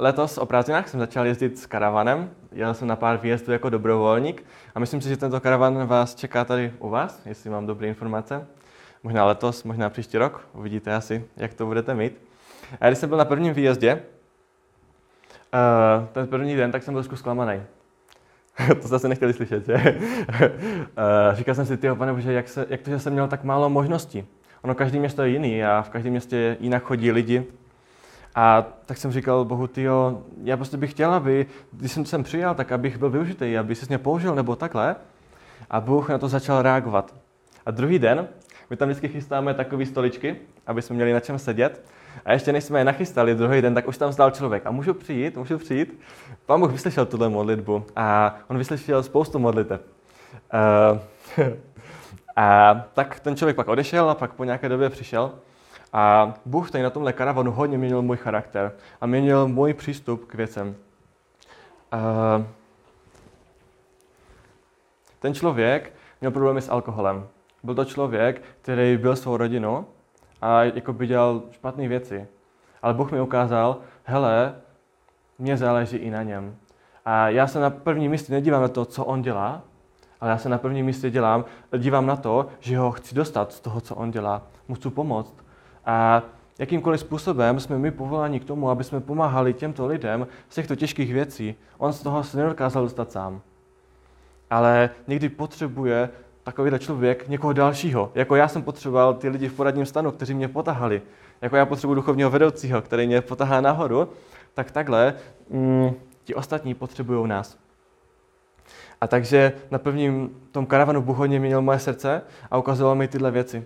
[0.00, 2.30] letos o prázdninách jsem začal jezdit s karavanem.
[2.52, 6.44] Jel jsem na pár výjezdů jako dobrovolník a myslím si, že tento karavan vás čeká
[6.44, 8.46] tady u vás, jestli mám dobré informace.
[9.02, 12.20] Možná letos, možná příští rok, uvidíte asi, jak to budete mít.
[12.80, 14.00] A když jsem byl na prvním výjezdě, uh,
[16.12, 17.62] ten první den, tak jsem byl trošku zklamaný.
[18.82, 19.74] to zase nechtěli slyšet, že?
[19.74, 19.80] uh,
[21.32, 23.70] říkal jsem si, ty pane bože, jak, se, jak to, že jsem měl tak málo
[23.70, 24.26] možností.
[24.62, 27.46] Ono každé město je jiný a v každém městě jinak chodí lidi.
[28.34, 32.54] A tak jsem říkal Bohu, tyjo, já prostě bych chtěl, aby, když jsem sem přijal,
[32.54, 34.96] tak abych byl využitý, aby si mě použil nebo takhle.
[35.70, 37.14] A Bůh na to začal reagovat.
[37.66, 38.28] A druhý den,
[38.70, 41.84] my tam vždycky chystáme takové stoličky, aby jsme měli na čem sedět.
[42.24, 44.66] A ještě než jsme je nachystali druhý den, tak už tam stál člověk.
[44.66, 46.00] A můžu přijít, můžu přijít.
[46.46, 49.80] Pán Bůh vyslyšel tuhle modlitbu a on vyslyšel spoustu modlitev.
[51.38, 51.44] Uh,
[52.36, 55.32] a tak ten člověk pak odešel a pak po nějaké době přišel.
[55.92, 60.34] A Bůh tady na tomhle karavanu hodně měnil můj charakter a měnil můj přístup k
[60.34, 60.76] věcem.
[61.92, 62.44] Uh,
[65.18, 67.28] ten člověk měl problémy s alkoholem.
[67.62, 69.86] Byl to člověk, který byl svou rodinou
[70.42, 72.26] a jako by dělal špatné věci.
[72.82, 74.54] Ale Bůh mi ukázal, hele,
[75.38, 76.56] mě záleží i na něm.
[77.04, 79.62] A já se na první místě nedívám na to, co on dělá,
[80.20, 81.44] ale já se na prvním místě dělám,
[81.78, 84.42] dívám na to, že ho chci dostat z toho, co on dělá.
[84.68, 85.49] Mu chci pomoct.
[85.86, 86.22] A
[86.58, 91.12] jakýmkoliv způsobem jsme my povoláni k tomu, aby jsme pomáhali těmto lidem z těchto těžkých
[91.12, 91.54] věcí.
[91.78, 93.40] On z toho se nedokázal dostat sám.
[94.50, 96.10] Ale někdy potřebuje
[96.42, 98.12] takovýhle člověk někoho dalšího.
[98.14, 101.02] Jako já jsem potřeboval ty lidi v poradním stanu, kteří mě potahali.
[101.42, 104.08] Jako já potřebuji duchovního vedoucího, který mě potahá nahoru.
[104.54, 105.14] Tak takhle
[105.50, 105.90] mm,
[106.24, 107.58] ti ostatní potřebují nás.
[109.00, 113.30] A takže na prvním tom karavanu Bůh hodně měnil moje srdce a ukazoval mi tyhle
[113.30, 113.64] věci.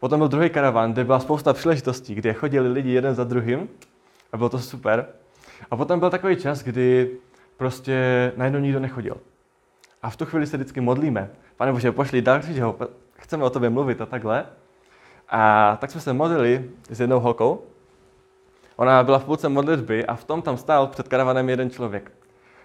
[0.00, 3.68] Potom byl druhý karavan, kde byla spousta příležitostí, kde chodili lidi jeden za druhým
[4.32, 5.06] a bylo to super.
[5.70, 7.10] A potom byl takový čas, kdy
[7.56, 9.16] prostě najednou nikdo nechodil.
[10.02, 11.30] A v tu chvíli se vždycky modlíme.
[11.56, 12.76] Pane Bože, pošli dalšího,
[13.12, 14.46] chceme o tobě mluvit a takhle.
[15.28, 17.62] A tak jsme se modlili s jednou holkou.
[18.76, 22.12] Ona byla v půlce modlitby a v tom tam stál před karavanem jeden člověk.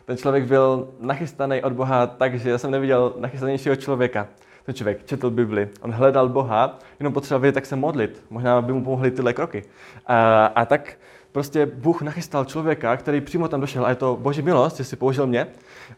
[0.05, 4.27] Ten člověk byl nachystaný od Boha tak, že jsem neviděl nachystanějšího člověka.
[4.65, 8.23] Ten člověk četl Bibli, on hledal Boha, jenom potřeboval vědět, jak se modlit.
[8.29, 9.63] Možná by mu pomohly tyhle kroky.
[10.07, 10.97] A, a tak
[11.31, 13.85] prostě Bůh nachystal člověka, který přímo tam došel.
[13.85, 15.47] A je to boží milost, že si použil mě,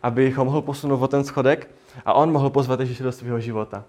[0.04, 1.70] abych ho mohl posunout o ten schodek
[2.06, 3.84] a on mohl pozvat Ježíše do svého života.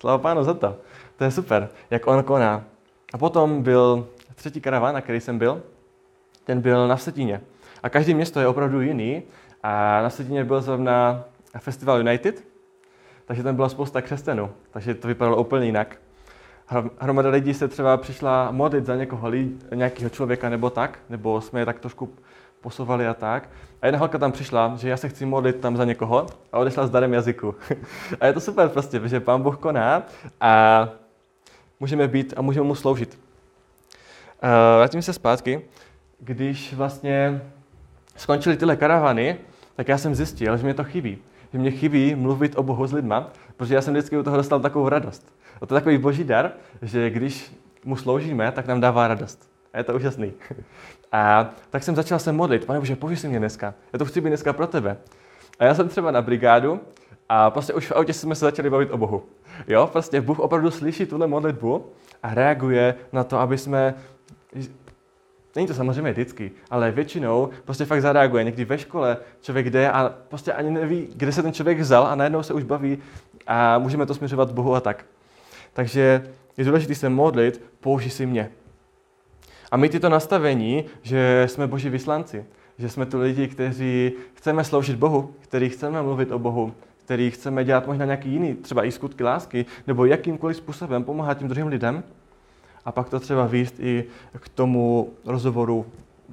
[0.00, 0.76] Sláva pánu za to.
[1.16, 2.64] To je super, jak on koná.
[3.12, 5.62] A potom byl třetí karavan, na který jsem byl,
[6.44, 7.40] ten byl na Vsetíně.
[7.82, 9.22] A každé město je opravdu jiný.
[9.62, 11.24] A na Vsetíně byl zrovna
[11.58, 12.44] Festival United,
[13.24, 15.96] takže tam byla spousta křesťanů, takže to vypadalo úplně jinak.
[16.98, 19.30] Hromada lidí se třeba přišla modlit za někoho,
[19.74, 22.10] nějakého člověka nebo tak, nebo jsme je tak trošku
[22.60, 23.48] posouvali a tak.
[23.82, 26.86] A jedna holka tam přišla, že já se chci modlit tam za někoho a odešla
[26.86, 27.54] s darem jazyku.
[28.20, 30.02] a je to super prostě, protože pán Bůh koná
[30.40, 30.88] a
[31.80, 33.18] můžeme být a můžeme mu sloužit.
[34.76, 35.60] vrátím se zpátky.
[36.20, 37.42] Když vlastně
[38.16, 39.36] skončily tyhle karavany,
[39.76, 41.18] tak já jsem zjistil, že mě to chybí.
[41.54, 44.60] Že mě chybí mluvit o Bohu s lidma, protože já jsem vždycky u toho dostal
[44.60, 45.32] takovou radost.
[45.60, 49.50] A to je takový boží dar, že když mu sloužíme, tak nám dává radost.
[49.72, 50.32] A je to úžasný.
[51.12, 52.64] A tak jsem začal se modlit.
[52.64, 53.74] Pane Bože, pověš si mě dneska.
[53.92, 54.96] Já to chci být dneska pro tebe.
[55.58, 56.80] A já jsem třeba na brigádu
[57.28, 59.22] A prostě už v autě jsme se začali bavit o Bohu.
[59.66, 61.86] Jo, prostě Bůh opravdu slyší tuhle modlitbu
[62.22, 63.94] a reaguje na to, aby jsme
[65.56, 68.44] Není to samozřejmě vždycky, ale většinou prostě fakt zareaguje.
[68.44, 72.14] Někdy ve škole člověk jde a prostě ani neví, kde se ten člověk vzal a
[72.14, 72.98] najednou se už baví
[73.46, 75.06] a můžeme to směřovat Bohu a tak.
[75.72, 78.50] Takže je důležité se modlit, použij si mě.
[79.70, 82.44] A mít tyto nastavení, že jsme boží vyslanci,
[82.78, 87.64] že jsme tu lidi, kteří chceme sloužit Bohu, kteří chceme mluvit o Bohu, který chceme
[87.64, 92.04] dělat možná nějaký jiný, třeba i skutky lásky, nebo jakýmkoliv způsobem pomáhat tím druhým lidem,
[92.84, 94.04] a pak to třeba výst i
[94.38, 95.86] k tomu rozhovoru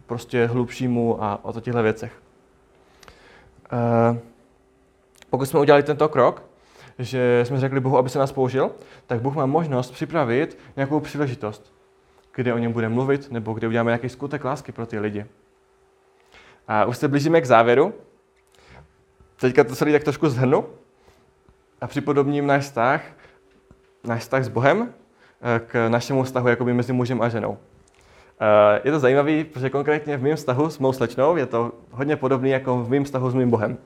[0.06, 2.22] prostě hlubšímu a o těchto věcech.
[3.72, 4.20] E,
[5.30, 6.44] pokud jsme udělali tento krok,
[7.00, 8.72] že jsme řekli Bohu, aby se nás použil,
[9.08, 11.74] tak Bůh má možnost připravit nějakou příležitost,
[12.36, 15.26] kde o něm bude mluvit, nebo kde uděláme nějaký skutek lásky pro ty lidi.
[16.68, 17.94] A už se blížíme k závěru.
[19.36, 20.66] Teďka to celý tak trošku zhrnu
[21.82, 23.04] a připodobním náš vztah,
[24.04, 24.94] náš vztah s Bohem
[25.68, 27.58] k našemu vztahu jakoby mezi mužem a ženou.
[28.42, 32.16] Eh, je to zajímavé, protože konkrétně v mém vztahu s mou slečnou je to hodně
[32.16, 33.78] podobné jako v mém vztahu s mým Bohem.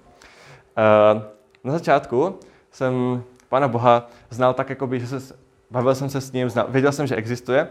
[0.77, 1.21] Eh,
[1.63, 2.39] na začátku
[2.71, 5.35] jsem Pána Boha znal tak, jakoby, že se,
[5.71, 7.67] bavil jsem se s ním, znal, věděl jsem, že existuje,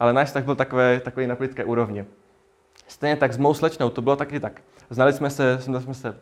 [0.00, 2.04] ale náš vztah byl takový, takový na plitké úrovni.
[2.88, 4.60] Stejně tak s mou slečnou to bylo taky tak.
[4.90, 6.16] Znali jsme se, jsme se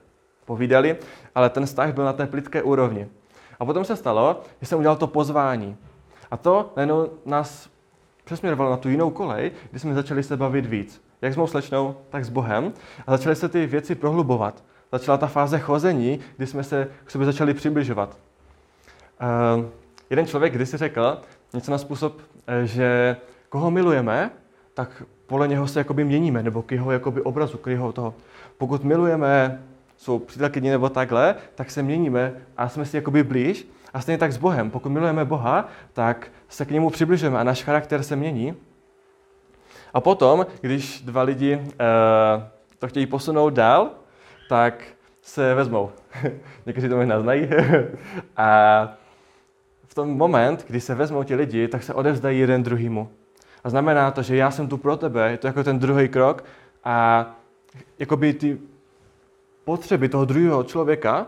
[0.44, 0.96] povídali,
[1.34, 3.08] ale ten vztah byl na té plitké úrovni.
[3.60, 5.76] A potom se stalo, že jsem udělal to pozvání.
[6.30, 7.70] A to najednou nás
[8.24, 11.02] přesměrovalo na tu jinou kolej, kdy jsme začali se bavit víc.
[11.22, 12.72] Jak s mou slečnou, tak s Bohem.
[13.06, 14.64] A začaly se ty věci prohlubovat.
[14.92, 18.18] Začala ta fáze chození, kdy jsme se k sobě začali přibližovat.
[19.56, 19.64] Uh,
[20.10, 21.20] jeden člověk když si řekl
[21.54, 23.16] něco na způsob, eh, že
[23.48, 24.30] koho milujeme,
[24.74, 28.14] tak podle něho se jakoby měníme, nebo k jeho jakoby obrazu, k jeho toho.
[28.58, 29.62] Pokud milujeme
[29.96, 34.32] svou přítelkyni nebo takhle, tak se měníme a jsme si jakoby blíž a stejně tak
[34.32, 34.70] s Bohem.
[34.70, 38.54] Pokud milujeme Boha, tak se k němu přibližujeme a náš charakter se mění.
[39.94, 42.42] A potom, když dva lidi uh,
[42.78, 43.90] to chtějí posunout dál,
[44.48, 44.84] tak
[45.22, 45.90] se vezmou.
[46.66, 47.48] Někteří to možná znají.
[48.36, 48.48] a
[49.86, 53.08] v tom moment, kdy se vezmou ti lidi, tak se odevzdají jeden druhýmu.
[53.64, 56.44] A znamená to, že já jsem tu pro tebe, je to jako ten druhý krok
[56.84, 57.26] a
[57.98, 58.58] jakoby ty
[59.64, 61.26] potřeby toho druhého člověka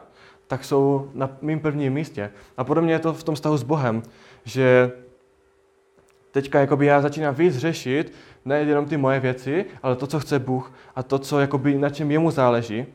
[0.49, 2.31] tak jsou na mým prvním místě.
[2.57, 4.03] A podobně je to v tom vztahu s Bohem,
[4.45, 4.93] že
[6.31, 8.13] teďka jakoby já začínám víc řešit
[8.45, 12.11] nejenom ty moje věci, ale to, co chce Bůh a to, co jakoby, na čem
[12.11, 12.87] jemu záleží.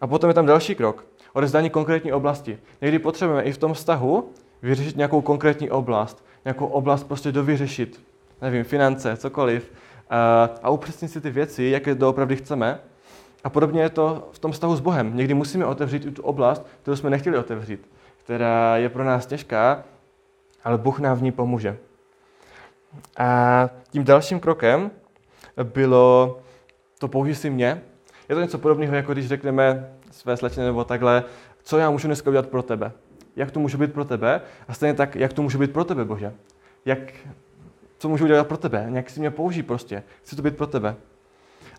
[0.00, 2.58] A potom je tam další krok, odezdání konkrétní oblasti.
[2.80, 4.30] Někdy potřebujeme i v tom vztahu
[4.62, 8.00] vyřešit nějakou konkrétní oblast, nějakou oblast prostě dovyřešit,
[8.42, 9.72] nevím, finance, cokoliv,
[10.10, 12.80] a, a upřesnit si ty věci, jaké doopravdy chceme,
[13.44, 15.16] a podobně je to v tom vztahu s Bohem.
[15.16, 17.88] Někdy musíme otevřít tu oblast, kterou jsme nechtěli otevřít,
[18.24, 19.84] která je pro nás těžká,
[20.64, 21.76] ale Bůh nám v ní pomůže.
[23.18, 24.90] A tím dalším krokem
[25.62, 26.38] bylo
[26.98, 27.82] to použij si mě.
[28.28, 31.24] Je to něco podobného, jako když řekneme své slečně nebo takhle,
[31.62, 32.92] co já můžu dneska udělat pro tebe.
[33.36, 34.40] Jak to může být pro tebe?
[34.68, 36.32] A stejně tak, jak to může být pro tebe, Bože.
[36.84, 36.98] Jak,
[37.98, 38.86] co můžu udělat pro tebe?
[38.88, 40.02] Nějak si mě použij prostě.
[40.22, 40.96] Chci to být pro tebe.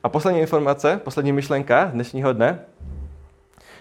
[0.05, 2.59] A poslední informace, poslední myšlenka dnešního dne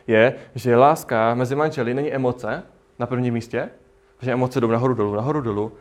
[0.06, 2.62] je, že láska mezi manželi není emoce
[2.98, 3.68] na prvním místě,
[4.16, 5.72] protože emoce jdou nahoru dolů, nahoru dolů,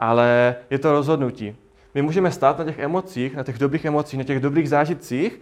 [0.00, 1.56] ale je to rozhodnutí.
[1.94, 5.40] My můžeme stát na těch emocích, na těch dobrých emocích, na těch dobrých zážitcích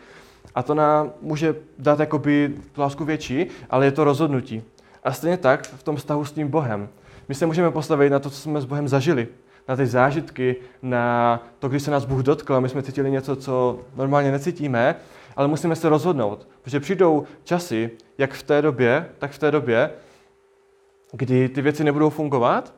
[0.54, 4.62] a to nám může dát jakoby lásku větší, ale je to rozhodnutí.
[5.04, 6.88] A stejně tak v tom vztahu s tím Bohem.
[7.28, 9.28] My se můžeme postavit na to, co jsme s Bohem zažili
[9.68, 13.80] na ty zážitky, na to, když se nás Bůh dotkl my jsme cítili něco, co
[13.96, 14.96] normálně necítíme,
[15.36, 19.90] ale musíme se rozhodnout, protože přijdou časy, jak v té době, tak v té době,
[21.12, 22.74] kdy ty věci nebudou fungovat,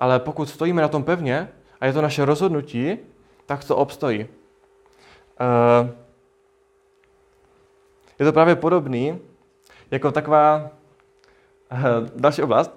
[0.00, 1.48] ale pokud stojíme na tom pevně
[1.80, 2.98] a je to naše rozhodnutí,
[3.46, 4.26] tak to obstojí.
[5.40, 5.92] Eh,
[8.18, 9.18] je to právě podobný
[9.90, 10.70] jako taková
[11.70, 11.76] eh,
[12.16, 12.70] další oblast.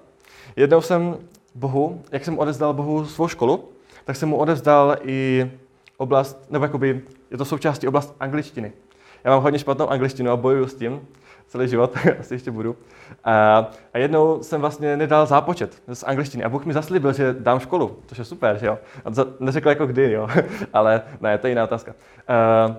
[0.56, 1.16] Jednou jsem
[1.54, 3.68] Bohu, jak jsem odezdal Bohu svou školu,
[4.04, 5.50] tak jsem mu odezdal i
[5.96, 8.72] oblast, nebo jakoby je to součástí oblast angličtiny.
[9.24, 11.00] Já mám hodně špatnou angličtinu a bojuju s tím
[11.46, 12.76] celý život, asi ještě budu.
[13.24, 17.58] A, a jednou jsem vlastně nedal zápočet z angličtiny a Bůh mi zaslíbil, že dám
[17.58, 18.78] školu, což je super, že jo.
[19.04, 20.28] A to neřekl jako kdy, jo,
[20.72, 21.94] ale ne, to je jiná otázka.
[22.28, 22.76] A,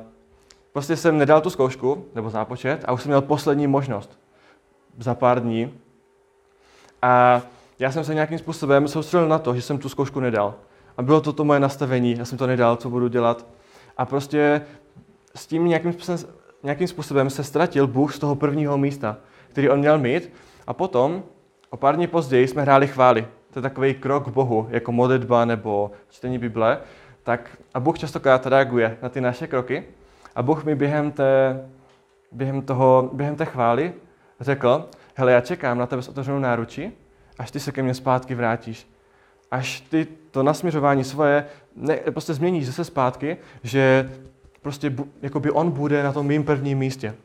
[0.74, 4.20] prostě jsem nedal tu zkoušku, nebo zápočet a už jsem měl poslední možnost
[4.98, 5.74] za pár dní.
[7.02, 7.42] A
[7.82, 10.54] já jsem se nějakým způsobem soustředil na to, že jsem tu zkoušku nedal.
[10.98, 13.46] A bylo to to moje nastavení, já jsem to nedal, co budu dělat.
[13.98, 14.62] A prostě
[15.36, 19.18] s tím nějakým způsobem, nějakým způsobem se ztratil Bůh z toho prvního místa,
[19.50, 20.34] který on měl mít.
[20.68, 21.24] A potom
[21.74, 23.28] O pár dní později jsme hráli chvály.
[23.54, 26.78] To je takový krok k Bohu, jako modlitba nebo čtení Bible.
[27.24, 29.84] Tak, a Bůh častokrát reaguje na ty naše kroky.
[30.36, 31.62] A Bůh mi během té,
[32.32, 33.94] během toho, během té chvály
[34.40, 36.92] řekl, hele, já čekám na tebe s otevřenou náručí,
[37.42, 38.88] až ty se ke mně zpátky vrátíš.
[39.52, 44.12] Až ty to nasměřování svoje ne, prostě změníš zase zpátky, že
[44.62, 47.16] prostě jako by on bude na tom mým prvním místě.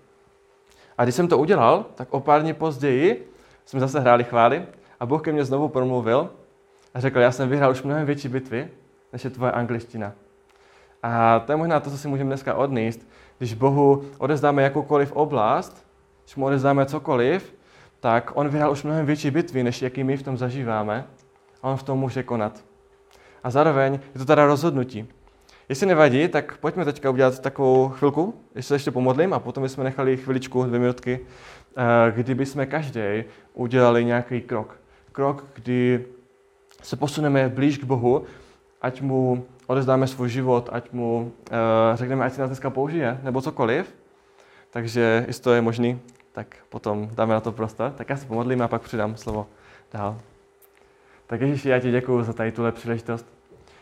[0.98, 3.32] A když jsem to udělal, tak o pár dní později
[3.64, 4.66] jsme zase hráli chvály
[5.00, 6.30] a Bůh ke mně znovu promluvil
[6.94, 8.68] a řekl, já jsem vyhrál už mnohem větší bitvy,
[9.12, 10.12] než je tvoje angličtina.
[11.02, 13.08] A to je možná to, co si můžeme dneska odníst.
[13.38, 15.86] Když Bohu odezdáme jakoukoliv oblast,
[16.24, 17.55] když mu odezdáme cokoliv,
[18.00, 21.04] tak on vyhrál už mnohem větší bitvy, než jaký my v tom zažíváme.
[21.62, 22.64] A on v tom může konat.
[23.44, 25.08] A zároveň je to teda rozhodnutí.
[25.68, 29.84] Jestli nevadí, tak pojďme teďka udělat takovou chvilku, ještě se ještě pomodlím a potom bychom
[29.84, 31.20] nechali chviličku, dvě minutky,
[31.76, 33.24] eh, kdyby jsme každý
[33.54, 34.80] udělali nějaký krok.
[35.12, 36.06] Krok, kdy
[36.82, 38.24] se posuneme blíž k Bohu,
[38.82, 41.56] ať mu odezdáme svůj život, ať mu uh,
[41.94, 43.94] řekneme, ať si nás dneska použije, nebo cokoliv.
[44.70, 46.00] Takže jestli to je možný,
[46.36, 47.90] tak potom dáme na to prostor.
[47.90, 49.46] Tak já se pomodlím a pak přidám slovo
[49.92, 50.18] dál.
[51.26, 53.26] Tak Ježíši, já ti děkuji za tady tuhle příležitost.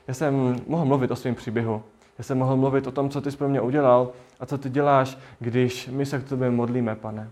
[0.08, 1.82] Já jsem mohl mluvit o svém příběhu.
[2.18, 4.70] Já jsem mohl mluvit o tom, co ty jsi pro mě udělal a co ty
[4.70, 7.30] děláš, když my se k tobě modlíme, pane.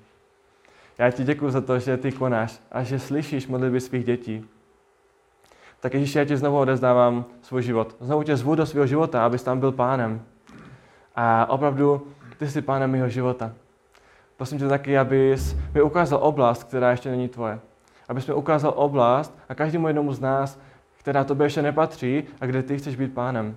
[0.98, 4.44] Já ti děkuji za to, že ty konáš a že slyšíš modlitby svých dětí.
[5.80, 7.96] Tak Ježíši, já ti znovu odezdávám svůj život.
[8.00, 10.22] Znovu tě zvu do svého života, abys tam byl pánem.
[11.16, 12.06] A opravdu,
[12.38, 13.52] ty jsi pánem mého života.
[14.36, 17.60] Prosím tě taky, abys mi ukázal oblast, která ještě není tvoje.
[18.08, 20.58] Abys mi ukázal oblast a každému jednomu z nás,
[20.98, 23.56] která tobě ještě nepatří a kde ty chceš být pánem.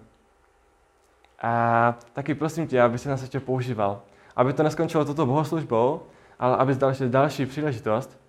[1.42, 4.02] A taky prosím tě, aby si nás ještě používal.
[4.36, 6.02] Aby to neskončilo toto bohoslužbou,
[6.40, 8.20] ale aby dal ještě další příležitost,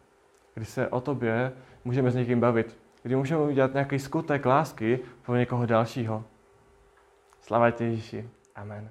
[0.55, 1.53] kdy se o tobě
[1.85, 2.77] můžeme s někým bavit.
[3.03, 6.25] Kdy můžeme udělat nějaký skutek lásky pro někoho dalšího.
[7.41, 8.29] Slava tě Ježíši.
[8.55, 8.91] Amen.